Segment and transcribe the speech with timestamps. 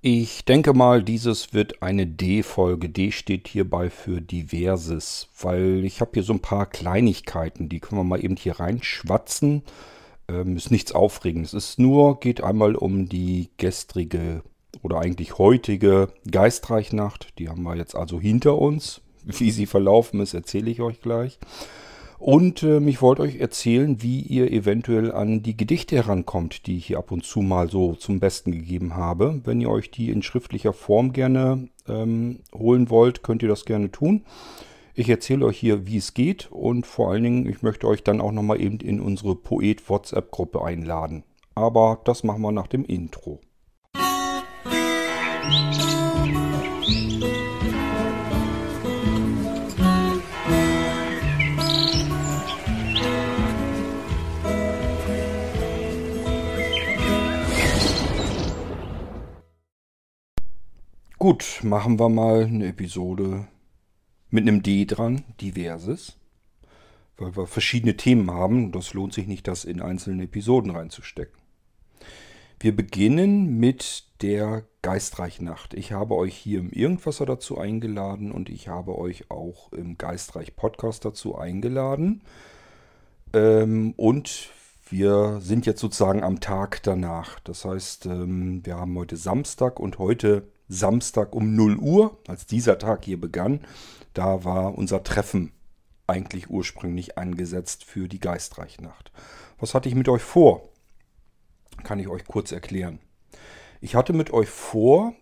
[0.00, 2.88] Ich denke mal, dieses wird eine D-Folge.
[2.88, 8.00] D steht hierbei für Diverses, weil ich habe hier so ein paar Kleinigkeiten, die können
[8.00, 9.62] wir mal eben hier reinschwatzen.
[10.28, 11.52] Ähm, ist nichts Aufregendes.
[11.52, 14.42] Es ist nur, geht einmal um die gestrige
[14.82, 17.36] oder eigentlich heutige Geistreichnacht.
[17.40, 19.00] Die haben wir jetzt also hinter uns.
[19.24, 21.40] Wie sie verlaufen ist, erzähle ich euch gleich.
[22.18, 26.86] Und äh, ich wollte euch erzählen, wie ihr eventuell an die Gedichte herankommt, die ich
[26.86, 29.40] hier ab und zu mal so zum Besten gegeben habe.
[29.44, 33.92] Wenn ihr euch die in schriftlicher Form gerne ähm, holen wollt, könnt ihr das gerne
[33.92, 34.24] tun.
[34.94, 38.20] Ich erzähle euch hier, wie es geht und vor allen Dingen, ich möchte euch dann
[38.20, 41.22] auch nochmal eben in unsere Poet-WhatsApp-Gruppe einladen.
[41.54, 43.40] Aber das machen wir nach dem Intro.
[45.48, 45.97] Musik
[61.18, 63.48] Gut, machen wir mal eine Episode
[64.30, 66.16] mit einem D dran, diverses.
[67.16, 68.70] Weil wir verschiedene Themen haben.
[68.70, 71.36] Das lohnt sich nicht, das in einzelne Episoden reinzustecken.
[72.60, 75.74] Wir beginnen mit der Geistreich-Nacht.
[75.74, 81.04] Ich habe euch hier im Irgendwasser dazu eingeladen und ich habe euch auch im Geistreich-Podcast
[81.04, 82.22] dazu eingeladen.
[83.32, 84.50] Ähm, und
[84.88, 87.40] wir sind jetzt sozusagen am Tag danach.
[87.40, 92.78] Das heißt, ähm, wir haben heute Samstag und heute Samstag um 0 Uhr, als dieser
[92.78, 93.60] Tag hier begann,
[94.14, 95.52] da war unser Treffen
[96.06, 99.12] eigentlich ursprünglich angesetzt für die Geistreichnacht.
[99.58, 100.68] Was hatte ich mit euch vor?
[101.84, 102.98] Kann ich euch kurz erklären.
[103.80, 105.14] Ich hatte mit euch vor,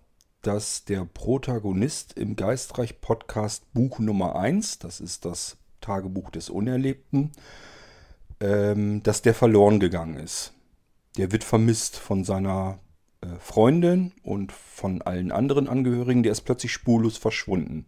[0.43, 7.33] dass der Protagonist im Geistreich Podcast Buch Nummer 1, das ist das Tagebuch des Unerlebten,
[8.41, 10.53] ähm, dass der verloren gegangen ist.
[11.17, 12.79] Der wird vermisst von seiner
[13.41, 17.87] Freundin und von allen anderen Angehörigen, der ist plötzlich spurlos verschwunden.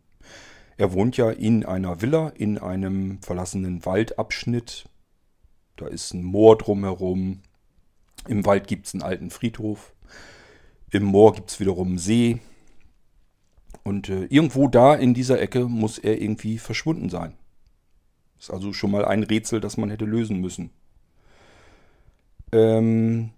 [0.76, 4.88] Er wohnt ja in einer Villa, in einem verlassenen Waldabschnitt.
[5.76, 7.42] Da ist ein Moor drumherum.
[8.28, 9.92] Im Wald gibt es einen alten Friedhof.
[10.90, 12.40] Im Moor gibt es wiederum einen See.
[13.82, 17.34] Und äh, irgendwo da in dieser Ecke muss er irgendwie verschwunden sein.
[18.38, 20.70] Ist also schon mal ein Rätsel, das man hätte lösen müssen.
[22.52, 23.30] Ähm,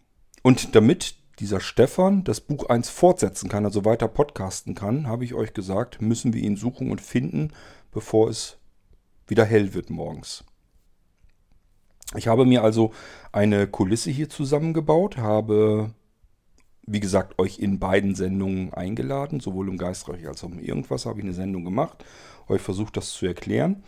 [0.43, 5.34] und damit dieser Stefan das Buch 1 fortsetzen kann, also weiter podcasten kann, habe ich
[5.34, 7.53] euch gesagt, müssen wir ihn suchen und finden,
[7.91, 8.59] bevor es
[9.27, 10.45] wieder hell wird morgens.
[12.17, 12.93] Ich habe mir also
[13.33, 15.95] eine Kulisse hier zusammengebaut, habe,
[16.87, 21.21] wie gesagt, euch in beiden Sendungen eingeladen, sowohl im Geistreich als auch im Irgendwas habe
[21.21, 22.05] ich eine Sendung gemacht,
[22.49, 23.84] euch versucht das zu erklären.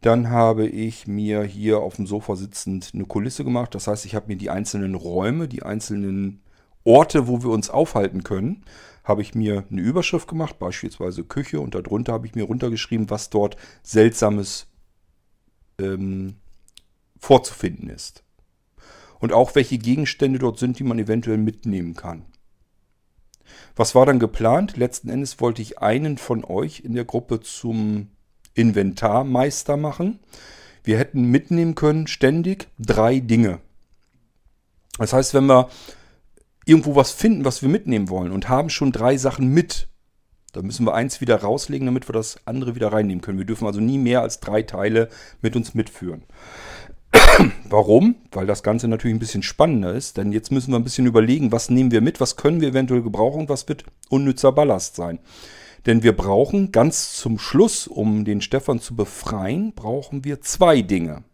[0.00, 3.74] Dann habe ich mir hier auf dem Sofa sitzend eine Kulisse gemacht.
[3.74, 6.43] Das heißt, ich habe mir die einzelnen Räume, die einzelnen
[6.84, 8.64] Orte, wo wir uns aufhalten können,
[9.02, 13.30] habe ich mir eine Überschrift gemacht, beispielsweise Küche, und darunter habe ich mir runtergeschrieben, was
[13.30, 14.66] dort Seltsames
[15.78, 16.36] ähm,
[17.18, 18.22] vorzufinden ist.
[19.18, 22.24] Und auch welche Gegenstände dort sind, die man eventuell mitnehmen kann.
[23.76, 24.76] Was war dann geplant?
[24.76, 28.08] Letzten Endes wollte ich einen von euch in der Gruppe zum
[28.54, 30.20] Inventarmeister machen.
[30.82, 33.60] Wir hätten mitnehmen können ständig drei Dinge.
[34.98, 35.70] Das heißt, wenn wir
[36.64, 39.88] irgendwo was finden, was wir mitnehmen wollen und haben schon drei Sachen mit.
[40.52, 43.38] Da müssen wir eins wieder rauslegen, damit wir das andere wieder reinnehmen können.
[43.38, 45.08] Wir dürfen also nie mehr als drei Teile
[45.42, 46.22] mit uns mitführen.
[47.68, 48.16] Warum?
[48.30, 51.52] Weil das Ganze natürlich ein bisschen spannender ist, denn jetzt müssen wir ein bisschen überlegen,
[51.52, 55.18] was nehmen wir mit, was können wir eventuell gebrauchen und was wird unnützer Ballast sein.
[55.86, 61.24] Denn wir brauchen ganz zum Schluss, um den Stefan zu befreien, brauchen wir zwei Dinge.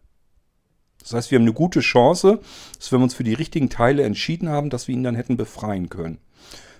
[1.01, 2.39] Das heißt, wir haben eine gute Chance,
[2.77, 5.37] dass wenn wir uns für die richtigen Teile entschieden haben, dass wir ihn dann hätten
[5.37, 6.19] befreien können.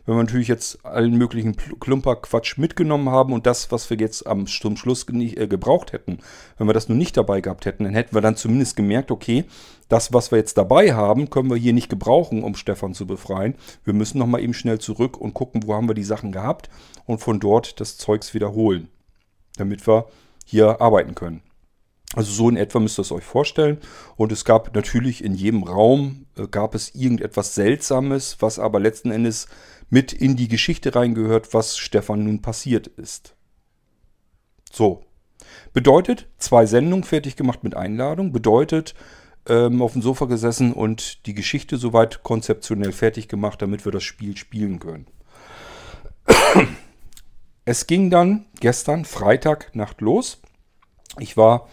[0.06, 4.48] Wenn wir natürlich jetzt allen möglichen Klumperquatsch mitgenommen haben und das, was wir jetzt am
[4.48, 6.20] zum Schluss äh, gebraucht hätten,
[6.58, 9.46] wenn wir das nur nicht dabei gehabt hätten, dann hätten wir dann zumindest gemerkt, okay,
[9.90, 13.56] das, was wir jetzt dabei haben, können wir hier nicht gebrauchen, um Stefan zu befreien.
[13.84, 16.70] Wir müssen nochmal eben schnell zurück und gucken, wo haben wir die Sachen gehabt
[17.06, 18.88] und von dort das Zeugs wiederholen,
[19.58, 20.08] damit wir
[20.46, 21.44] hier arbeiten können.
[22.14, 23.80] Also so in etwa müsst ihr es euch vorstellen.
[24.18, 29.12] Und es gab natürlich in jedem Raum, äh, gab es irgendetwas Seltsames, was aber letzten
[29.12, 29.48] Endes
[29.90, 33.36] mit in die Geschichte reingehört, was Stefan nun passiert ist.
[34.72, 35.04] So.
[35.74, 38.32] Bedeutet, zwei Sendungen fertig gemacht mit Einladung.
[38.32, 38.94] Bedeutet,
[39.48, 44.04] ähm, auf dem Sofa gesessen und die Geschichte soweit konzeptionell fertig gemacht, damit wir das
[44.04, 45.08] Spiel spielen können.
[47.66, 50.42] Es ging dann gestern Freitag Nacht los.
[51.20, 51.70] Ich war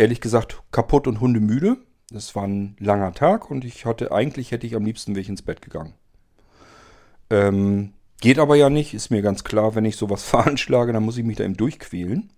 [0.00, 1.76] ehrlich gesagt kaputt und hundemüde.
[2.12, 5.42] Es war ein langer Tag und ich hatte, eigentlich hätte ich am liebsten wäre ins
[5.42, 5.94] Bett gegangen.
[7.28, 11.16] Ähm, Geht aber ja nicht, ist mir ganz klar, wenn ich sowas veranschlage, dann muss
[11.16, 12.32] ich mich da eben durchquälen.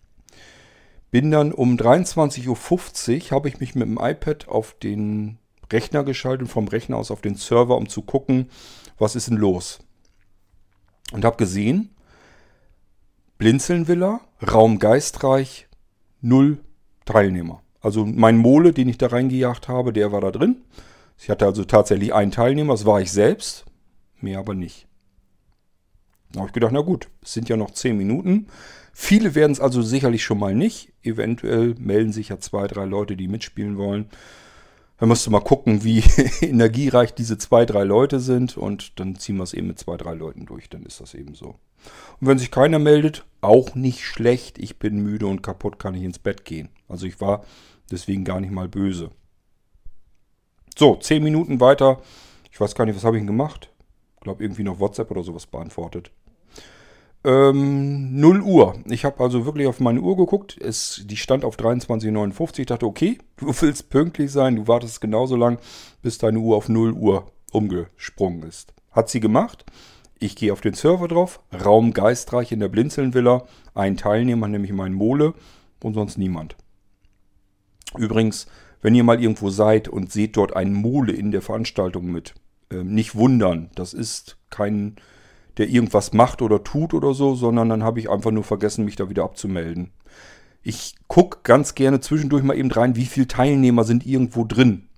[1.11, 5.39] Bin dann um 23.50 Uhr, habe ich mich mit dem iPad auf den
[5.71, 8.51] Rechner geschaltet, vom Rechner aus auf den Server, um zu gucken,
[8.99, 9.81] was ist denn los.
[11.13, 11.95] Und habe gesehen,
[13.39, 13.87] Blinzeln
[14.41, 15.69] Raum Geistreich,
[16.21, 16.61] null
[17.05, 17.63] Teilnehmer.
[17.81, 20.57] Also mein Mole, den ich da reingejagt habe, der war da drin.
[21.19, 23.65] Ich hatte also tatsächlich einen Teilnehmer, das war ich selbst,
[24.21, 24.87] mehr aber nicht.
[26.33, 28.47] Da habe ich gedacht, na gut, es sind ja noch 10 Minuten.
[28.93, 30.93] Viele werden es also sicherlich schon mal nicht.
[31.03, 34.07] Eventuell melden sich ja zwei, drei Leute, die mitspielen wollen.
[35.03, 35.99] Dann musst du mal gucken, wie
[36.43, 40.15] energiereich diese zwei, drei Leute sind und dann ziehen wir es eben mit zwei, drei
[40.15, 40.71] Leuten durch.
[40.71, 41.57] Dann ist das eben so.
[42.21, 44.59] Und wenn sich keiner meldet, auch nicht schlecht.
[44.59, 46.69] Ich bin müde und kaputt, kann ich ins Bett gehen.
[46.87, 47.45] Also ich war
[47.91, 49.11] deswegen gar nicht mal böse.
[50.79, 52.01] So, zehn Minuten weiter.
[52.53, 53.73] Ich weiß gar nicht, was habe ich denn gemacht?
[54.15, 56.13] Ich glaube, irgendwie noch WhatsApp oder sowas beantwortet.
[57.25, 58.75] Ähm, 0 Uhr.
[58.87, 60.59] Ich habe also wirklich auf meine Uhr geguckt.
[60.61, 62.61] Es, die stand auf 23,59.
[62.61, 64.57] Ich dachte, okay, du willst pünktlich sein.
[64.57, 65.59] Du wartest genauso lang,
[66.03, 68.75] bis deine Uhr auf 0 Uhr umgesprungen ist.
[68.91, 69.65] Hat sie gemacht.
[70.19, 71.41] Ich gehe auf den Server drauf.
[71.65, 73.47] Raum geistreich in der Blinzeln-Villa.
[73.75, 75.35] Ein Teilnehmer, nämlich mein Mole.
[75.83, 76.57] Und sonst niemand.
[77.97, 78.47] Übrigens,
[78.81, 82.35] wenn ihr mal irgendwo seid und seht dort einen Mole in der Veranstaltung mit,
[82.71, 83.71] äh, nicht wundern.
[83.75, 84.97] Das ist kein
[85.59, 88.97] der irgendwas macht oder tut oder so, sondern dann habe ich einfach nur vergessen, mich
[88.97, 89.91] da wieder abzumelden.
[90.63, 94.89] Ich gucke ganz gerne zwischendurch mal eben rein, wie viele Teilnehmer sind irgendwo drin.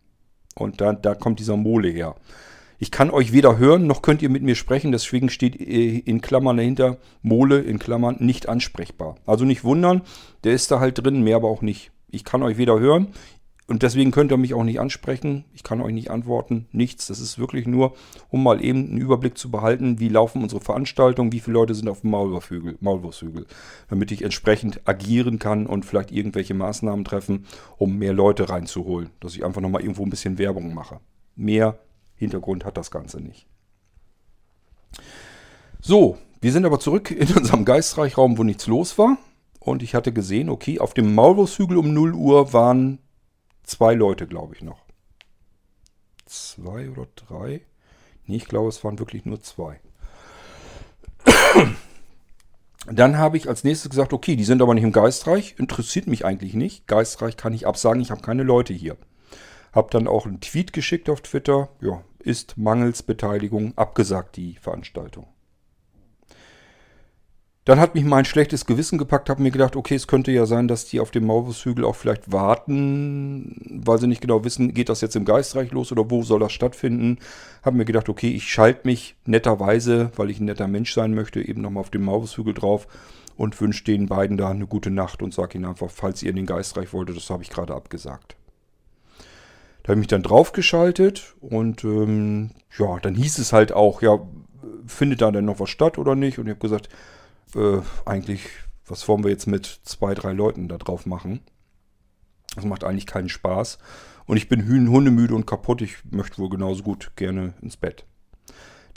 [0.55, 2.15] Und da, da kommt dieser Mole her.
[2.79, 4.93] Ich kann euch weder hören, noch könnt ihr mit mir sprechen.
[4.93, 9.17] Deswegen steht äh, in Klammern dahinter Mole in Klammern nicht ansprechbar.
[9.27, 10.03] Also nicht wundern,
[10.45, 11.93] der ist da halt drin, mehr aber auch nicht.
[12.11, 13.09] Ich kann euch weder hören,
[13.67, 15.45] und deswegen könnt ihr mich auch nicht ansprechen.
[15.55, 16.67] Ich kann euch nicht antworten.
[16.73, 17.07] Nichts.
[17.07, 17.95] Das ist wirklich nur,
[18.29, 21.89] um mal eben einen Überblick zu behalten, wie laufen unsere Veranstaltungen, wie viele Leute sind
[21.89, 23.47] auf dem Maulwurfshügel, Maulwurfshügel.
[23.89, 27.47] Damit ich entsprechend agieren kann und vielleicht irgendwelche Maßnahmen treffen,
[27.79, 29.11] um mehr Leute reinzuholen.
[29.21, 31.01] Dass ich einfach nochmal irgendwo ein bisschen Werbung mache.
[31.35, 31.79] Mehr
[32.17, 33.47] Hintergrund hat das Ganze nicht.
[35.81, 39.17] So, wir sind aber zurück in unserem Geistreichraum, wo nichts los war.
[39.59, 42.99] Und ich hatte gesehen, okay, auf dem Maulwurfshügel um 0 Uhr waren
[43.65, 44.85] zwei Leute, glaube ich, noch.
[46.27, 47.63] Zwei oder drei?
[48.27, 49.81] Nee, ich glaube, es waren wirklich nur zwei.
[52.87, 56.25] Dann habe ich als nächstes gesagt, okay, die sind aber nicht im Geistreich, interessiert mich
[56.25, 56.87] eigentlich nicht.
[56.87, 58.97] Geistreich kann ich absagen, ich habe keine Leute hier.
[59.73, 65.27] Hab dann auch einen Tweet geschickt auf Twitter, ja, ist mangels Beteiligung abgesagt die Veranstaltung.
[67.65, 70.69] Dann hat mich mein schlechtes Gewissen gepackt, habe mir gedacht, okay, es könnte ja sein,
[70.69, 75.01] dass die auf dem Maulwurfshügel auch vielleicht warten, weil sie nicht genau wissen, geht das
[75.01, 77.19] jetzt im Geistreich los oder wo soll das stattfinden.
[77.63, 81.41] Habe mir gedacht, okay, ich schalte mich netterweise, weil ich ein netter Mensch sein möchte,
[81.41, 82.87] eben nochmal auf dem Maulwurfshügel drauf
[83.39, 86.37] und wünsche den beiden da eine gute Nacht und sage ihnen einfach, falls ihr in
[86.37, 88.37] den Geistreich wolltet, das habe ich gerade abgesagt.
[89.83, 94.19] Da habe ich mich dann draufgeschaltet und ähm, ja, dann hieß es halt auch, ja,
[94.87, 96.39] findet da denn noch was statt oder nicht?
[96.39, 96.91] Und ich habe gesagt,
[97.57, 98.47] äh, eigentlich,
[98.87, 101.41] was wollen wir jetzt mit zwei, drei Leuten da drauf machen?
[102.55, 103.79] Das macht eigentlich keinen Spaß.
[104.27, 105.83] Und ich bin hundemüde und kaputt.
[105.83, 108.07] Ich möchte wohl genauso gut gerne ins Bett.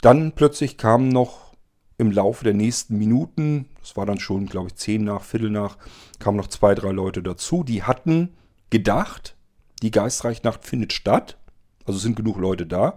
[0.00, 1.52] Dann plötzlich kamen noch
[1.98, 5.76] im Laufe der nächsten Minuten, das war dann schon, glaube ich, zehn nach, Viertel nach,
[6.20, 7.64] kamen noch zwei, drei Leute dazu.
[7.64, 8.36] Die hatten
[8.70, 9.34] gedacht,
[9.82, 11.36] die Geistreichnacht findet statt.
[11.84, 12.96] Also sind genug Leute da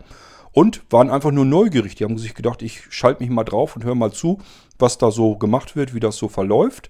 [0.54, 1.96] und waren einfach nur neugierig.
[1.96, 4.40] Die haben sich gedacht, ich schalte mich mal drauf und höre mal zu,
[4.80, 6.90] was da so gemacht wird, wie das so verläuft.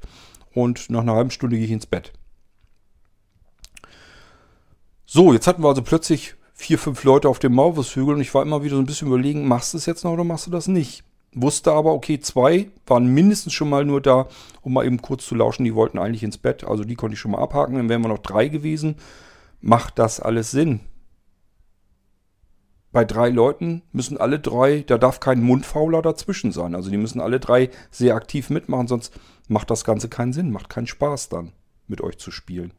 [0.53, 2.11] Und nach einer halben Stunde gehe ich ins Bett.
[5.05, 8.43] So, jetzt hatten wir also plötzlich vier, fünf Leute auf dem Maulwurfshügel und ich war
[8.43, 10.67] immer wieder so ein bisschen überlegen, machst du es jetzt noch oder machst du das
[10.67, 11.03] nicht?
[11.33, 14.27] Wusste aber, okay, zwei waren mindestens schon mal nur da,
[14.61, 15.63] um mal eben kurz zu lauschen.
[15.63, 17.75] Die wollten eigentlich ins Bett, also die konnte ich schon mal abhaken.
[17.75, 18.95] Dann wären wir noch drei gewesen.
[19.61, 20.81] Macht das alles Sinn?
[22.91, 26.75] Bei drei Leuten müssen alle drei, da darf kein Mundfauler dazwischen sein.
[26.75, 29.13] Also die müssen alle drei sehr aktiv mitmachen, sonst
[29.47, 31.53] macht das Ganze keinen Sinn, macht keinen Spaß dann,
[31.87, 32.73] mit euch zu spielen.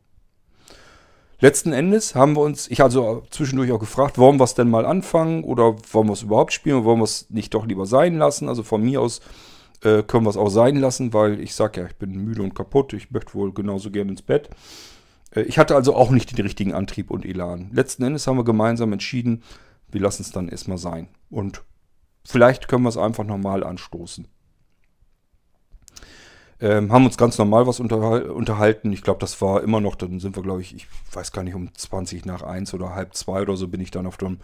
[1.40, 4.86] Letzten Endes haben wir uns, ich also zwischendurch auch gefragt, wollen wir es denn mal
[4.86, 8.16] anfangen oder wollen wir es überhaupt spielen oder wollen wir es nicht doch lieber sein
[8.16, 8.48] lassen?
[8.48, 9.20] Also von mir aus
[9.82, 12.54] äh, können wir es auch sein lassen, weil ich sage ja, ich bin müde und
[12.54, 14.50] kaputt, ich möchte wohl genauso gerne ins Bett.
[15.34, 17.70] Äh, ich hatte also auch nicht den richtigen Antrieb und Elan.
[17.72, 19.42] Letzten Endes haben wir gemeinsam entschieden,
[19.92, 21.08] wir lassen es dann erstmal sein.
[21.30, 21.62] Und
[22.24, 24.26] vielleicht können wir es einfach normal anstoßen.
[26.60, 28.92] Ähm, haben uns ganz normal was unterhalten.
[28.92, 31.54] Ich glaube, das war immer noch, dann sind wir, glaube ich, ich weiß gar nicht,
[31.54, 34.38] um 20 nach 1 oder halb 2 oder so bin ich dann auf dem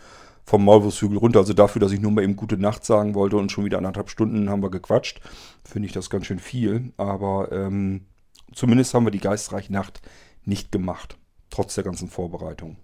[0.45, 1.41] vom Maulwurfshügel runter.
[1.41, 4.11] Also dafür, dass ich nur mal eben gute Nacht sagen wollte und schon wieder anderthalb
[4.11, 5.21] Stunden haben wir gequatscht,
[5.63, 6.93] finde ich das ganz schön viel.
[6.97, 8.07] Aber ähm,
[8.53, 10.01] zumindest haben wir die geistreiche Nacht
[10.45, 11.19] nicht gemacht,
[11.51, 12.79] trotz der ganzen Vorbereitung.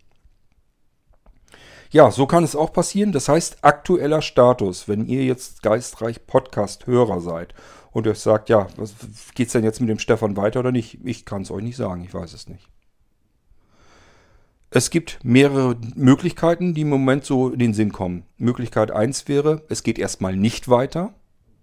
[1.94, 3.12] Ja, so kann es auch passieren.
[3.12, 7.54] Das heißt, aktueller Status, wenn ihr jetzt geistreich Podcast-Hörer seid
[7.92, 8.96] und euch sagt, ja, was
[9.36, 10.98] geht's denn jetzt mit dem Stefan weiter oder nicht?
[11.04, 12.68] Ich kann es euch nicht sagen, ich weiß es nicht.
[14.70, 18.24] Es gibt mehrere Möglichkeiten, die im Moment so in den Sinn kommen.
[18.38, 21.14] Möglichkeit 1 wäre, es geht erstmal nicht weiter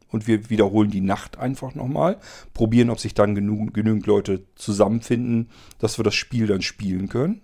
[0.07, 2.21] und wir wiederholen die Nacht einfach nochmal,
[2.53, 7.41] probieren, ob sich dann genügend Leute zusammenfinden, dass wir das Spiel dann spielen können.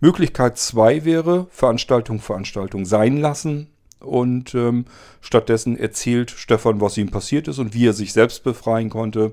[0.00, 3.68] Möglichkeit 2 wäre, Veranstaltung, Veranstaltung sein lassen
[4.00, 4.86] und ähm,
[5.20, 9.32] stattdessen erzählt Stefan, was ihm passiert ist und wie er sich selbst befreien konnte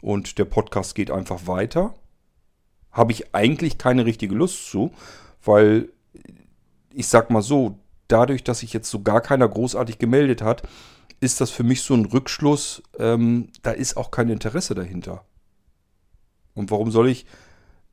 [0.00, 1.94] und der Podcast geht einfach weiter.
[2.90, 4.92] Habe ich eigentlich keine richtige Lust zu,
[5.44, 5.88] weil
[6.92, 10.62] ich sag mal so, dadurch, dass sich jetzt so gar keiner großartig gemeldet hat,
[11.20, 15.24] ist das für mich so ein Rückschluss, ähm, da ist auch kein Interesse dahinter.
[16.54, 17.26] Und warum soll ich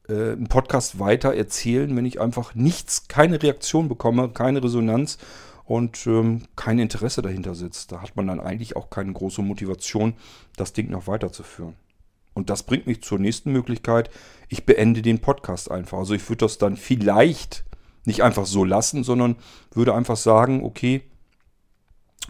[0.10, 5.18] äh, einen Podcast weiter erzählen, wenn ich einfach nichts, keine Reaktion bekomme, keine Resonanz
[5.66, 7.92] und ähm, kein Interesse dahinter sitzt.
[7.92, 10.14] Da hat man dann eigentlich auch keine große Motivation,
[10.58, 11.76] das Ding noch weiterzuführen.
[12.34, 14.10] Und das bringt mich zur nächsten Möglichkeit.
[14.50, 15.98] Ich beende den Podcast einfach.
[15.98, 17.64] Also ich würde das dann vielleicht
[18.04, 19.38] nicht einfach so lassen, sondern
[19.72, 21.02] würde einfach sagen, okay,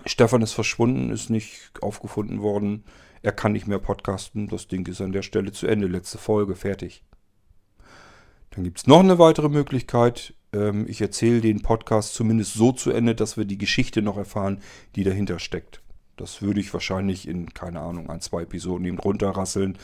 [0.05, 2.83] Stefan ist verschwunden, ist nicht aufgefunden worden,
[3.21, 6.55] er kann nicht mehr podcasten, das Ding ist an der Stelle zu Ende, letzte Folge,
[6.55, 7.03] fertig.
[8.55, 10.33] Dann gibt es noch eine weitere Möglichkeit.
[10.53, 14.61] Ähm, ich erzähle den Podcast zumindest so zu Ende, dass wir die Geschichte noch erfahren,
[14.95, 15.81] die dahinter steckt.
[16.15, 19.77] Das würde ich wahrscheinlich in, keine Ahnung, ein, zwei Episoden eben runterrasseln,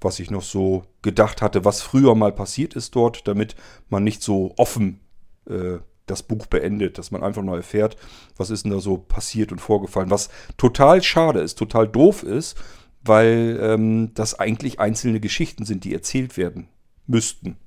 [0.00, 3.54] was ich noch so gedacht hatte, was früher mal passiert ist dort, damit
[3.90, 5.00] man nicht so offen
[5.46, 7.96] äh, das Buch beendet, dass man einfach nur erfährt,
[8.36, 10.10] was ist denn da so passiert und vorgefallen.
[10.10, 12.56] Was total schade ist, total doof ist,
[13.02, 16.68] weil ähm, das eigentlich einzelne Geschichten sind, die erzählt werden
[17.06, 17.58] müssten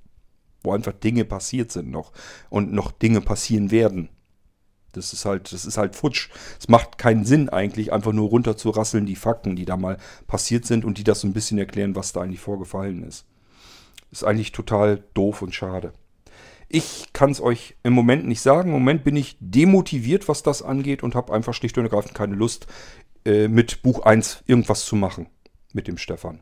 [0.68, 2.12] wo einfach Dinge passiert sind noch
[2.50, 4.10] und noch Dinge passieren werden.
[4.92, 6.30] Das ist halt, das ist halt futsch.
[6.60, 9.98] Es macht keinen Sinn eigentlich, einfach nur runter zu rasseln die Fakten, die da mal
[10.28, 13.26] passiert sind und die das so ein bisschen erklären, was da eigentlich vorgefallen ist.
[14.12, 15.94] Ist eigentlich total doof und schade.
[16.68, 18.70] Ich kann es euch im Moment nicht sagen.
[18.70, 22.36] Im Moment bin ich demotiviert, was das angeht und habe einfach schlicht und ergreifend keine
[22.36, 22.68] Lust,
[23.24, 25.28] äh, mit Buch 1 irgendwas zu machen.
[25.74, 26.42] Mit dem Stefan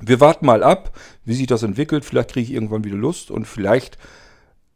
[0.00, 2.04] wir warten mal ab, wie sich das entwickelt.
[2.04, 3.98] Vielleicht kriege ich irgendwann wieder Lust und vielleicht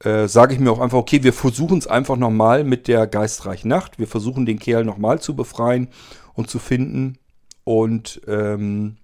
[0.01, 3.69] äh, sage ich mir auch einfach, okay, wir versuchen es einfach nochmal mit der geistreichen
[3.69, 3.99] Nacht.
[3.99, 5.89] Wir versuchen den Kerl nochmal zu befreien
[6.35, 7.19] und zu finden.
[7.65, 8.97] Und ähm,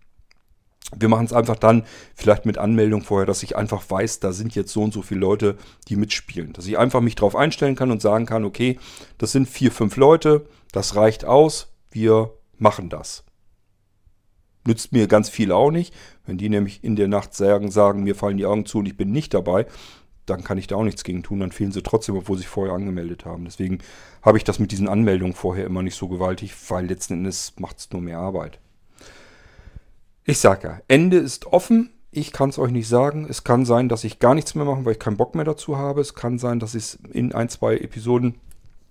[0.97, 4.55] wir machen es einfach dann vielleicht mit Anmeldung vorher, dass ich einfach weiß, da sind
[4.55, 5.57] jetzt so und so viele Leute,
[5.89, 6.53] die mitspielen.
[6.53, 8.79] Dass ich einfach mich darauf einstellen kann und sagen kann, okay,
[9.19, 13.25] das sind vier, fünf Leute, das reicht aus, wir machen das
[14.67, 15.95] nützt mir ganz viel auch nicht.
[16.27, 18.97] Wenn die nämlich in der Nacht sagen, sagen, mir fallen die Augen zu und ich
[18.97, 19.67] bin nicht dabei,
[20.27, 21.41] dann kann ich da auch nichts gegen tun.
[21.41, 23.45] Dann fehlen sie trotzdem, obwohl sie vorher angemeldet haben.
[23.45, 23.79] Deswegen
[24.23, 27.79] habe ich das mit diesen Anmeldungen vorher immer nicht so gewaltig, weil letzten Endes macht
[27.79, 28.59] es nur mehr Arbeit.
[30.25, 31.91] Ich sage ja, Ende ist offen.
[32.11, 33.27] Ich kann es euch nicht sagen.
[33.29, 35.77] Es kann sein, dass ich gar nichts mehr mache, weil ich keinen Bock mehr dazu
[35.77, 36.01] habe.
[36.01, 38.37] Es kann sein, dass ich es in ein, zwei Episoden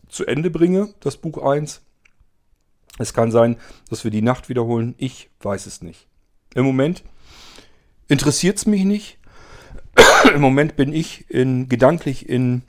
[0.09, 1.81] zu Ende bringe, das Buch 1.
[2.99, 3.57] Es kann sein,
[3.89, 4.95] dass wir die Nacht wiederholen.
[4.97, 6.07] Ich weiß es nicht.
[6.53, 7.03] Im Moment
[8.07, 9.17] interessiert es mich nicht.
[10.33, 12.63] Im Moment bin ich in, gedanklich in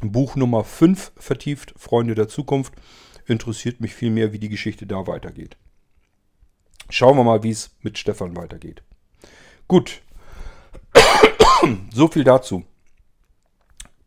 [0.00, 2.72] Buch Nummer 5 vertieft, Freunde der Zukunft.
[3.26, 5.56] Interessiert mich vielmehr, wie die Geschichte da weitergeht.
[6.88, 8.82] Schauen wir mal, wie es mit Stefan weitergeht.
[9.68, 10.02] Gut.
[11.92, 12.64] so viel dazu.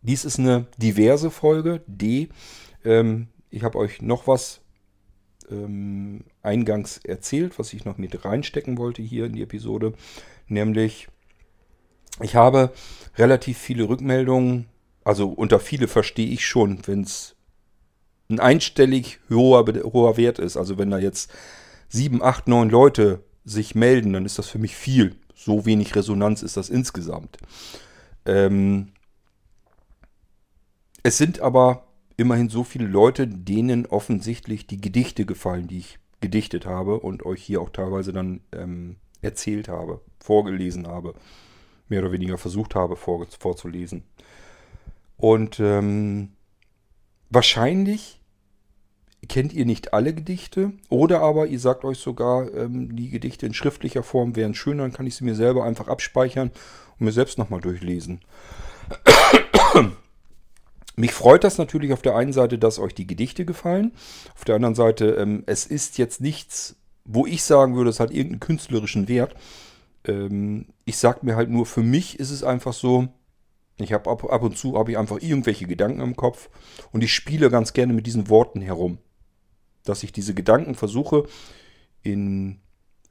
[0.01, 1.81] Dies ist eine diverse Folge.
[1.87, 2.29] D.
[2.83, 4.62] Ähm, ich habe euch noch was
[5.51, 9.93] ähm, eingangs erzählt, was ich noch mit reinstecken wollte hier in die Episode.
[10.47, 11.07] Nämlich,
[12.21, 12.71] ich habe
[13.17, 14.67] relativ viele Rückmeldungen,
[15.03, 17.35] also unter viele verstehe ich schon, wenn es
[18.29, 20.57] ein einstellig hoher, hoher Wert ist.
[20.57, 21.31] Also wenn da jetzt
[21.89, 25.15] sieben, acht, neun Leute sich melden, dann ist das für mich viel.
[25.35, 27.37] So wenig Resonanz ist das insgesamt.
[28.25, 28.93] Ähm,
[31.03, 31.85] es sind aber
[32.17, 37.43] immerhin so viele Leute, denen offensichtlich die Gedichte gefallen, die ich gedichtet habe und euch
[37.43, 41.15] hier auch teilweise dann ähm, erzählt habe, vorgelesen habe,
[41.89, 44.03] mehr oder weniger versucht habe vor, vorzulesen.
[45.17, 46.33] Und ähm,
[47.29, 48.21] wahrscheinlich
[49.27, 53.53] kennt ihr nicht alle Gedichte oder aber ihr sagt euch sogar, ähm, die Gedichte in
[53.53, 56.51] schriftlicher Form wären schön, dann kann ich sie mir selber einfach abspeichern
[56.99, 58.19] und mir selbst nochmal durchlesen.
[60.95, 63.93] Mich freut das natürlich auf der einen Seite, dass euch die Gedichte gefallen.
[64.35, 68.11] Auf der anderen Seite, ähm, es ist jetzt nichts, wo ich sagen würde, es hat
[68.11, 69.35] irgendeinen künstlerischen Wert.
[70.05, 73.07] Ähm, ich sag mir halt nur, für mich ist es einfach so,
[73.77, 76.49] ich habe ab, ab und zu habe ich einfach irgendwelche Gedanken im Kopf
[76.91, 78.99] und ich spiele ganz gerne mit diesen Worten herum.
[79.83, 81.27] Dass ich diese Gedanken versuche
[82.03, 82.59] in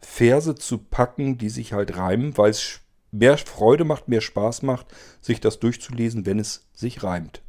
[0.01, 4.87] Verse zu packen, die sich halt reimen, weil es mehr Freude macht, mehr Spaß macht,
[5.21, 7.43] sich das durchzulesen, wenn es sich reimt.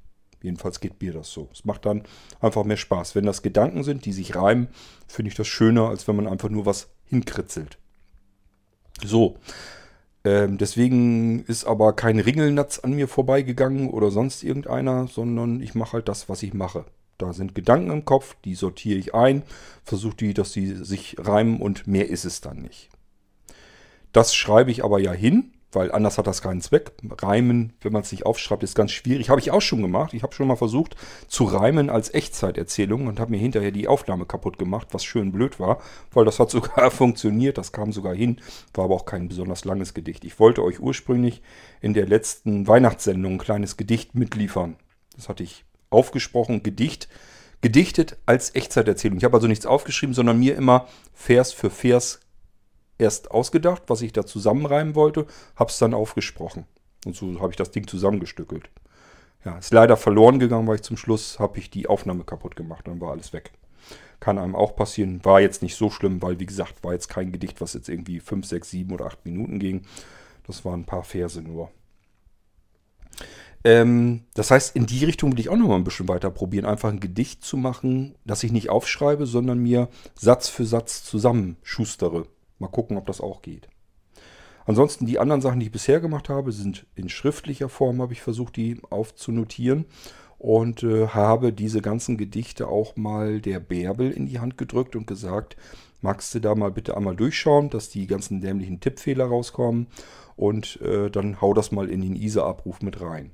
[0.44, 1.50] Jedenfalls geht mir das so.
[1.54, 2.04] Es macht dann
[2.42, 3.16] einfach mehr Spaß.
[3.16, 4.68] Wenn das Gedanken sind, die sich reimen,
[5.08, 7.80] finde ich das schöner, als wenn man einfach nur was hinkritzelt.
[9.04, 9.38] So.
[10.26, 15.94] Ähm, deswegen ist aber kein Ringelnatz an mir vorbeigegangen oder sonst irgendeiner, sondern ich mache
[15.94, 16.86] halt das, was ich mache.
[17.18, 19.44] Da sind Gedanken im Kopf, die sortiere ich ein,
[19.84, 22.90] versuche die, dass sie sich reimen und mehr ist es dann nicht.
[24.12, 26.92] Das schreibe ich aber ja hin, weil anders hat das keinen Zweck.
[27.22, 29.30] Reimen, wenn man es nicht aufschreibt, ist ganz schwierig.
[29.30, 30.14] Habe ich auch schon gemacht.
[30.14, 30.96] Ich habe schon mal versucht
[31.28, 35.60] zu reimen als Echtzeiterzählung und habe mir hinterher die Aufnahme kaputt gemacht, was schön blöd
[35.60, 35.80] war,
[36.12, 38.42] weil das hat sogar funktioniert, das kam sogar hin,
[38.74, 40.26] war aber auch kein besonders langes Gedicht.
[40.26, 41.42] Ich wollte euch ursprünglich
[41.82, 44.76] in der letzten Weihnachtssendung ein kleines Gedicht mitliefern.
[45.16, 47.08] Das hatte ich aufgesprochen, Gedicht,
[47.62, 49.18] gedichtet als Echtzeiterzählung.
[49.18, 52.20] Ich habe also nichts aufgeschrieben, sondern mir immer Vers für Vers
[52.98, 56.66] erst ausgedacht, was ich da zusammenreimen wollte, habe es dann aufgesprochen.
[57.06, 58.70] Und so habe ich das Ding zusammengestückelt.
[59.46, 62.88] Ja, ist leider verloren gegangen, weil ich zum Schluss habe ich die Aufnahme kaputt gemacht.
[62.88, 63.52] Dann war alles weg.
[64.20, 65.24] Kann einem auch passieren.
[65.26, 68.22] War jetzt nicht so schlimm, weil wie gesagt, war jetzt kein Gedicht, was jetzt irgendwie
[68.22, 69.82] 5, 6, 7 oder 8 Minuten ging.
[70.48, 71.72] Das waren ein paar Verse nur.
[73.66, 76.66] Ähm, das heißt, in die Richtung will ich auch noch mal ein bisschen weiter probieren.
[76.66, 82.28] Einfach ein Gedicht zu machen, das ich nicht aufschreibe, sondern mir Satz für Satz zusammenschustere.
[82.64, 83.68] Mal gucken, ob das auch geht.
[84.66, 88.22] Ansonsten die anderen Sachen, die ich bisher gemacht habe, sind in schriftlicher Form, habe ich
[88.22, 89.84] versucht, die aufzunotieren
[90.38, 95.08] und äh, habe diese ganzen Gedichte auch mal der Bärbel in die Hand gedrückt und
[95.08, 95.58] gesagt,
[96.02, 99.88] magst du da mal bitte einmal durchschauen, dass die ganzen dämlichen Tippfehler rauskommen
[100.38, 103.34] und äh, dann hau das mal in den ISA-Abruf mit rein.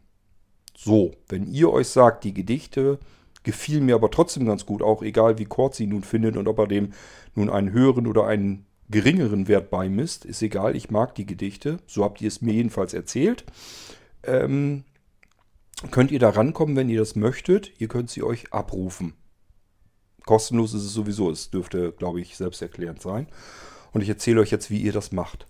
[0.76, 2.98] So, wenn ihr euch sagt, die Gedichte
[3.44, 6.58] gefielen mir aber trotzdem ganz gut, auch egal wie Kurt sie nun findet und ob
[6.58, 6.94] er dem
[7.36, 12.04] nun einen höheren oder einen geringeren Wert beimisst, ist egal, ich mag die Gedichte, so
[12.04, 13.46] habt ihr es mir jedenfalls erzählt.
[14.24, 14.84] Ähm,
[15.92, 17.80] könnt ihr da rankommen, wenn ihr das möchtet.
[17.80, 19.14] Ihr könnt sie euch abrufen.
[20.26, 23.28] Kostenlos ist es sowieso, es dürfte, glaube ich, selbsterklärend sein.
[23.94, 25.48] Und ich erzähle euch jetzt, wie ihr das macht.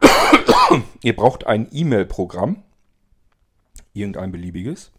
[1.02, 2.62] ihr braucht ein E-Mail-Programm,
[3.92, 4.92] irgendein beliebiges,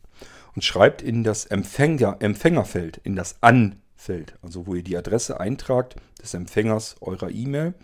[0.55, 5.39] und schreibt in das Empfänger, Empfängerfeld, in das An Feld, also wo ihr die Adresse
[5.39, 7.75] eintragt des Empfängers eurer E-Mail.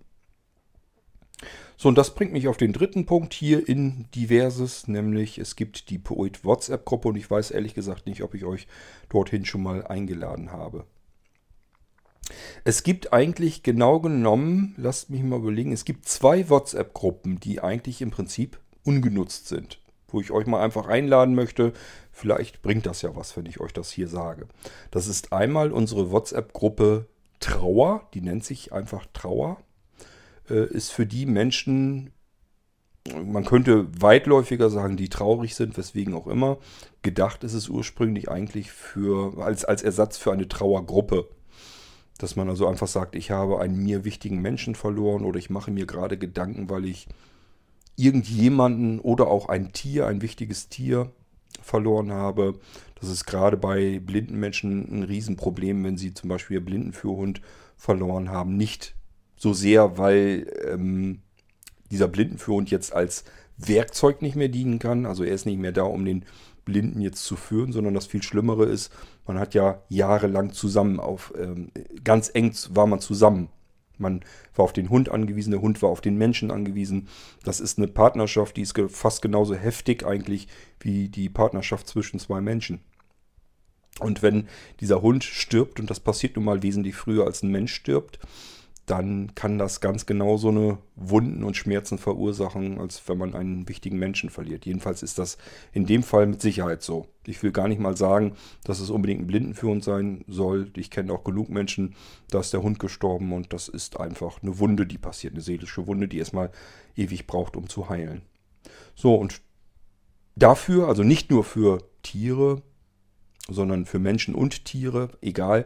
[1.78, 5.89] So, und das bringt mich auf den dritten Punkt hier in Diverses, nämlich es gibt
[5.91, 8.67] die Poet WhatsApp-Gruppe und ich weiß ehrlich gesagt nicht, ob ich euch
[9.10, 10.86] dorthin schon mal eingeladen habe.
[12.63, 18.02] Es gibt eigentlich genau genommen, lasst mich mal überlegen, es gibt zwei WhatsApp-Gruppen, die eigentlich
[18.02, 19.80] im Prinzip ungenutzt sind.
[20.10, 21.73] Wo ich euch mal einfach einladen möchte.
[22.13, 24.47] Vielleicht bringt das ja was, wenn ich euch das hier sage.
[24.89, 27.08] Das ist einmal unsere WhatsApp-Gruppe
[27.39, 29.58] Trauer, die nennt sich einfach Trauer.
[30.49, 32.12] Äh, ist für die Menschen,
[33.23, 36.57] man könnte weitläufiger sagen, die traurig sind, weswegen auch immer.
[37.01, 41.27] Gedacht ist es ursprünglich eigentlich für, als, als Ersatz für eine Trauergruppe.
[42.17, 45.71] Dass man also einfach sagt, ich habe einen mir wichtigen Menschen verloren oder ich mache
[45.71, 47.07] mir gerade Gedanken, weil ich
[47.95, 51.12] irgendjemanden oder auch ein Tier, ein wichtiges Tier
[51.62, 52.60] verloren habe.
[52.99, 57.41] Das ist gerade bei blinden Menschen ein Riesenproblem, wenn sie zum Beispiel ihr Blindenführhund
[57.75, 58.57] verloren haben.
[58.57, 58.96] Nicht
[59.38, 61.21] so sehr, weil ähm,
[61.91, 63.23] dieser Blindenführhund jetzt als
[63.58, 65.06] Werkzeug nicht mehr dienen kann.
[65.06, 66.26] Also er ist nicht mehr da, um den
[66.65, 68.91] Blinden jetzt zu führen, sondern das viel Schlimmere ist,
[69.26, 71.71] man hat ja jahrelang zusammen auf, ähm,
[72.04, 73.50] ganz eng war man zusammen.
[73.97, 74.21] Man
[74.56, 77.08] war auf den Hund angewiesen, der Hund war auf den Menschen angewiesen.
[77.43, 80.47] Das ist eine Partnerschaft, die ist fast genauso heftig eigentlich
[80.80, 82.82] wie die Partnerschaft zwischen zwei Menschen.
[84.00, 84.47] Und wenn
[84.80, 88.19] dieser Hund stirbt, und das passiert nun mal wesentlich früher als ein Mensch stirbt,
[88.88, 93.67] dann kann das ganz genau so eine Wunden und Schmerzen verursachen, als wenn man einen
[93.67, 94.65] wichtigen Menschen verliert.
[94.65, 95.38] Jedenfalls ist das
[95.73, 97.06] in dem Fall mit Sicherheit so.
[97.26, 100.71] Ich will gar nicht mal sagen, dass es unbedingt ein Blindenführhund sein soll.
[100.78, 101.95] Ich kenne auch genug Menschen,
[102.30, 105.86] da ist der Hund gestorben und das ist einfach eine Wunde, die passiert, eine seelische
[105.86, 106.50] Wunde, die erstmal
[106.95, 108.21] ewig braucht, um zu heilen.
[108.95, 109.41] So, und
[110.38, 112.62] dafür, also nicht nur für Tiere,
[113.50, 115.65] sondern für Menschen und Tiere, egal,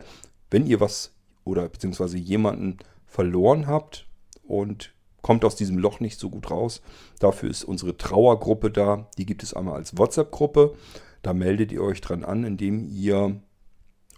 [0.50, 2.78] wenn ihr was oder beziehungsweise jemanden
[3.12, 4.08] verloren habt
[4.44, 6.82] und kommt aus diesem Loch nicht so gut raus.
[7.20, 9.10] Dafür ist unsere Trauergruppe da.
[9.18, 10.76] Die gibt es einmal als WhatsApp-Gruppe.
[11.22, 13.42] Da meldet ihr euch dran an, indem ihr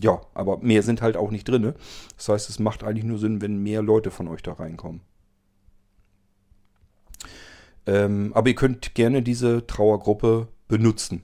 [0.01, 1.73] ja, aber mehr sind halt auch nicht drin.
[2.15, 5.01] Das heißt, es macht eigentlich nur Sinn, wenn mehr Leute von euch da reinkommen.
[7.85, 11.23] Ähm, aber ihr könnt gerne diese Trauergruppe benutzen,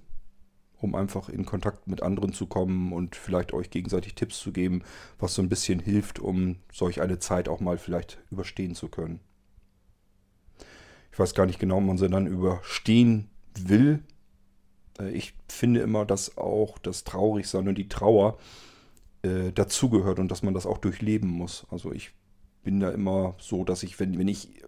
[0.78, 4.82] um einfach in Kontakt mit anderen zu kommen und vielleicht euch gegenseitig Tipps zu geben,
[5.20, 9.20] was so ein bisschen hilft, um solch eine Zeit auch mal vielleicht überstehen zu können.
[11.12, 14.04] Ich weiß gar nicht genau, ob man sie dann überstehen will.
[15.00, 18.38] Äh, ich finde immer, dass auch das Traurigsein und die Trauer
[19.24, 21.66] äh, dazugehört und dass man das auch durchleben muss.
[21.70, 22.12] Also ich
[22.64, 24.68] bin da immer so, dass ich, wenn, wenn ich äh,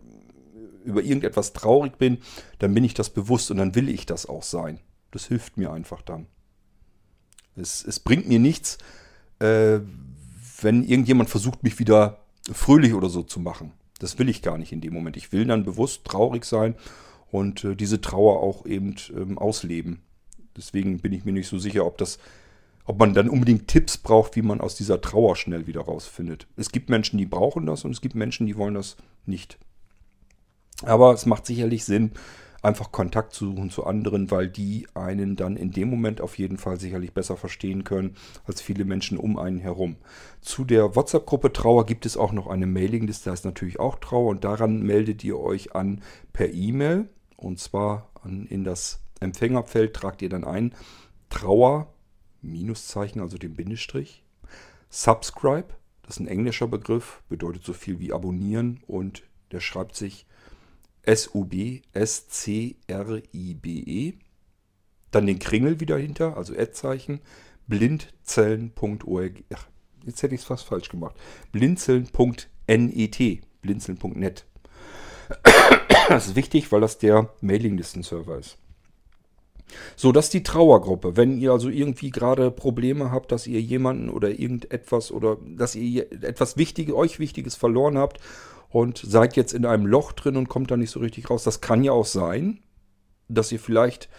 [0.86, 2.20] über irgendetwas traurig bin,
[2.60, 4.80] dann bin ich das bewusst und dann will ich das auch sein.
[5.12, 6.28] Das hilft mir einfach dann.
[7.56, 8.78] Es, es bringt mir nichts,
[9.40, 9.80] äh,
[10.62, 12.20] wenn irgendjemand versucht, mich wieder
[12.52, 13.74] fröhlich oder so zu machen.
[14.00, 15.18] Das will ich gar nicht in dem Moment.
[15.18, 16.76] Ich will dann bewusst traurig sein
[17.32, 20.02] und äh, diese Trauer auch eben ähm, ausleben.
[20.58, 22.18] Deswegen bin ich mir nicht so sicher, ob das,
[22.86, 26.48] ob man dann unbedingt Tipps braucht, wie man aus dieser Trauer schnell wieder rausfindet.
[26.56, 29.58] Es gibt Menschen, die brauchen das und es gibt Menschen, die wollen das nicht.
[30.84, 32.12] Aber es macht sicherlich Sinn,
[32.62, 36.58] einfach Kontakt zu suchen zu anderen, weil die einen dann in dem Moment auf jeden
[36.58, 38.16] Fall sicherlich besser verstehen können
[38.46, 39.96] als viele Menschen um einen herum.
[40.42, 44.44] Zu der WhatsApp-Gruppe Trauer gibt es auch noch eine Mailingliste, heißt natürlich auch Trauer und
[44.44, 46.02] daran meldet ihr euch an
[46.34, 50.74] per E-Mail und zwar an, in das Empfängerfeld tragt ihr dann ein
[51.30, 51.94] Trauer,
[52.42, 54.24] Minuszeichen, also den Bindestrich,
[54.90, 55.68] Subscribe,
[56.04, 60.26] das ist ein englischer Begriff, bedeutet so viel wie abonnieren und der schreibt sich
[61.04, 61.84] S-U-B-S-C-R-I-B-E.
[65.12, 67.22] Dann den Kringel wieder hinter, also Ad-Zeichen,
[67.68, 69.44] blindzellen.org.
[70.06, 71.16] Jetzt hätte ich es fast falsch gemacht.
[71.52, 74.46] Blinzeln.net, blinzeln.net.
[76.10, 78.58] Das ist wichtig, weil das der Mailinglisten-Server ist.
[79.96, 81.18] So, das ist die Trauergruppe.
[81.18, 86.12] Wenn ihr also irgendwie gerade Probleme habt, dass ihr jemanden oder irgendetwas oder dass ihr
[86.12, 88.20] etwas Wichtiges, euch Wichtiges verloren habt
[88.70, 91.44] und seid jetzt in einem Loch drin und kommt da nicht so richtig raus.
[91.44, 92.60] Das kann ja auch sein,
[93.28, 94.10] dass ihr vielleicht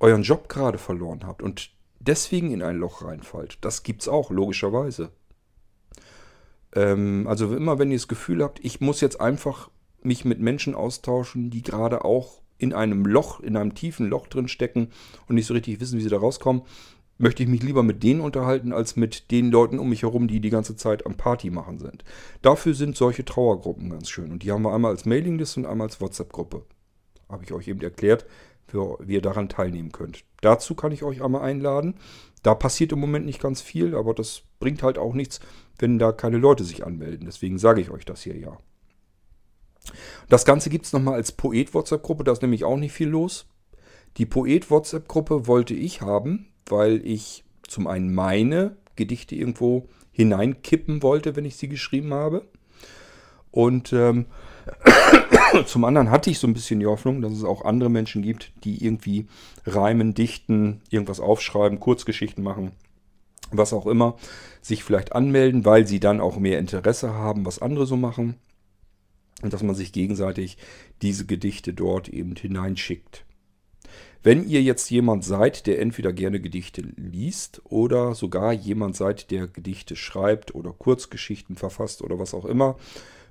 [0.00, 3.58] euren Job gerade verloren habt und deswegen in ein Loch reinfallt.
[3.60, 5.10] Das gibt's auch, logischerweise.
[6.74, 9.70] Ähm, also immer wenn ihr das Gefühl habt, ich muss jetzt einfach
[10.02, 14.48] mich mit Menschen austauschen, die gerade auch in einem Loch, in einem tiefen Loch drin
[14.48, 14.88] stecken
[15.28, 16.62] und nicht so richtig wissen, wie sie da rauskommen,
[17.18, 20.40] möchte ich mich lieber mit denen unterhalten, als mit den Leuten um mich herum, die
[20.40, 22.04] die ganze Zeit am Party machen sind.
[22.42, 24.32] Dafür sind solche Trauergruppen ganz schön.
[24.32, 26.64] Und die haben wir einmal als Mailingliste und einmal als WhatsApp-Gruppe.
[27.28, 28.26] Habe ich euch eben erklärt,
[28.72, 30.24] wie ihr daran teilnehmen könnt.
[30.40, 31.94] Dazu kann ich euch einmal einladen.
[32.42, 35.40] Da passiert im Moment nicht ganz viel, aber das bringt halt auch nichts,
[35.78, 37.26] wenn da keine Leute sich anmelden.
[37.26, 38.56] Deswegen sage ich euch das hier ja.
[40.28, 43.46] Das Ganze gibt es nochmal als Poet-WhatsApp-Gruppe, da ist nämlich auch nicht viel los.
[44.16, 51.44] Die Poet-WhatsApp-Gruppe wollte ich haben, weil ich zum einen meine Gedichte irgendwo hineinkippen wollte, wenn
[51.44, 52.46] ich sie geschrieben habe.
[53.50, 54.26] Und ähm,
[55.66, 58.52] zum anderen hatte ich so ein bisschen die Hoffnung, dass es auch andere Menschen gibt,
[58.64, 59.26] die irgendwie
[59.66, 62.72] reimen, dichten, irgendwas aufschreiben, Kurzgeschichten machen,
[63.50, 64.16] was auch immer,
[64.60, 68.36] sich vielleicht anmelden, weil sie dann auch mehr Interesse haben, was andere so machen.
[69.42, 70.58] Und dass man sich gegenseitig
[71.02, 73.24] diese Gedichte dort eben hineinschickt.
[74.22, 79.46] Wenn ihr jetzt jemand seid, der entweder gerne Gedichte liest oder sogar jemand seid, der
[79.46, 82.76] Gedichte schreibt oder Kurzgeschichten verfasst oder was auch immer,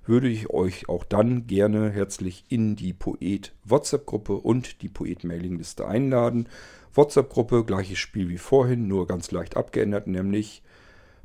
[0.05, 5.87] würde ich euch auch dann gerne herzlich in die Poet WhatsApp-Gruppe und die Poet Mailingliste
[5.87, 6.49] einladen.
[6.95, 10.63] WhatsApp-Gruppe, gleiches Spiel wie vorhin, nur ganz leicht abgeändert, nämlich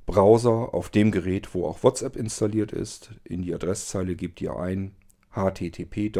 [0.07, 3.11] Browser auf dem Gerät, wo auch WhatsApp installiert ist.
[3.25, 4.95] In die Adresszeile gebt ihr ein
[5.31, 6.13] http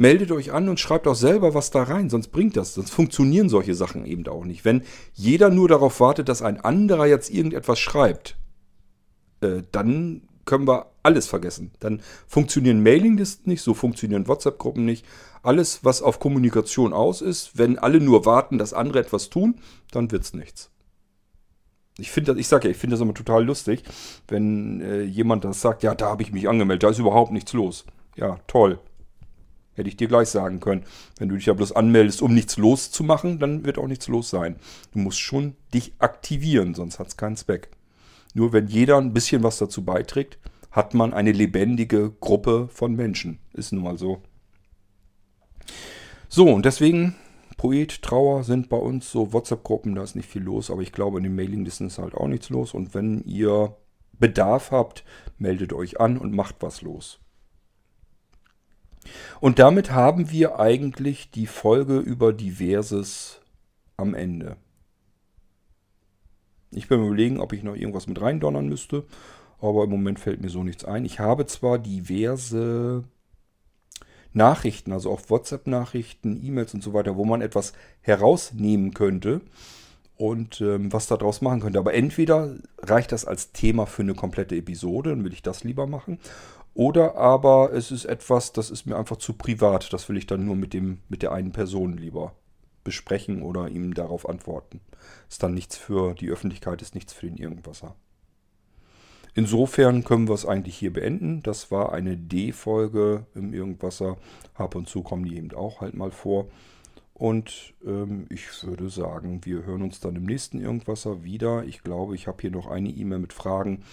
[0.00, 3.50] meldet euch an und schreibt auch selber was da rein, sonst bringt das, sonst funktionieren
[3.50, 4.64] solche Sachen eben auch nicht.
[4.64, 8.38] Wenn jeder nur darauf wartet, dass ein anderer jetzt irgendetwas schreibt,
[9.42, 11.70] äh, dann können wir alles vergessen.
[11.80, 15.06] Dann funktionieren Mailinglisten nicht, so funktionieren WhatsApp-Gruppen nicht.
[15.42, 20.10] Alles, was auf Kommunikation aus ist, wenn alle nur warten, dass andere etwas tun, dann
[20.10, 20.70] wird es nichts.
[21.98, 23.82] Ich finde ich sage ja, ich finde das immer total lustig,
[24.28, 27.52] wenn äh, jemand das sagt, ja, da habe ich mich angemeldet, da ist überhaupt nichts
[27.52, 27.84] los.
[28.16, 28.78] Ja, toll.
[29.74, 30.84] Hätte ich dir gleich sagen können.
[31.18, 34.56] Wenn du dich ja bloß anmeldest, um nichts loszumachen, dann wird auch nichts los sein.
[34.92, 37.70] Du musst schon dich aktivieren, sonst hat es keinen Zweck.
[38.34, 40.38] Nur wenn jeder ein bisschen was dazu beiträgt,
[40.70, 43.38] hat man eine lebendige Gruppe von Menschen.
[43.52, 44.22] Ist nun mal so.
[46.28, 47.16] So, und deswegen,
[47.56, 51.18] Poet, Trauer sind bei uns so WhatsApp-Gruppen, da ist nicht viel los, aber ich glaube,
[51.18, 52.72] in den Mailinglisten ist halt auch nichts los.
[52.72, 53.76] Und wenn ihr
[54.12, 55.04] Bedarf habt,
[55.38, 57.18] meldet euch an und macht was los.
[59.40, 63.40] Und damit haben wir eigentlich die Folge über Diverses
[63.96, 64.56] am Ende.
[66.72, 69.04] Ich bin mir überlegen, ob ich noch irgendwas mit reindonnern müsste,
[69.60, 71.04] aber im Moment fällt mir so nichts ein.
[71.04, 73.04] Ich habe zwar diverse
[74.32, 79.40] Nachrichten, also auch WhatsApp-Nachrichten, E-Mails und so weiter, wo man etwas herausnehmen könnte
[80.16, 81.78] und ähm, was daraus machen könnte.
[81.78, 85.86] Aber entweder reicht das als Thema für eine komplette Episode, dann will ich das lieber
[85.86, 86.18] machen.
[86.74, 89.92] Oder aber es ist etwas, das ist mir einfach zu privat.
[89.92, 92.34] Das will ich dann nur mit, dem, mit der einen Person lieber
[92.84, 94.80] besprechen oder ihm darauf antworten.
[95.28, 97.94] Ist dann nichts für die Öffentlichkeit, ist nichts für den Irgendwasser.
[99.34, 101.42] Insofern können wir es eigentlich hier beenden.
[101.42, 104.16] Das war eine D-Folge im Irgendwasser.
[104.54, 106.48] Ab und zu kommen die eben auch halt mal vor.
[107.14, 111.64] Und ähm, ich würde sagen, wir hören uns dann im nächsten Irgendwasser wieder.
[111.64, 113.84] Ich glaube, ich habe hier noch eine E-Mail mit Fragen.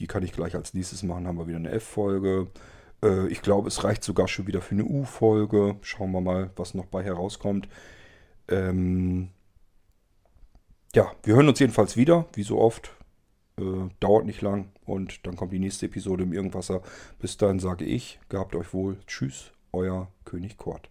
[0.00, 1.26] Die kann ich gleich als nächstes machen.
[1.26, 2.48] Haben wir wieder eine F-Folge.
[3.02, 5.76] Äh, ich glaube, es reicht sogar schon wieder für eine U-Folge.
[5.80, 7.68] Schauen wir mal, was noch bei herauskommt.
[8.48, 9.30] Ähm
[10.94, 12.92] ja, wir hören uns jedenfalls wieder, wie so oft.
[13.58, 16.82] Äh, dauert nicht lang und dann kommt die nächste Episode im Irgendwasser.
[17.20, 18.98] Bis dahin sage ich, gehabt euch wohl.
[19.06, 20.90] Tschüss, euer König Kort.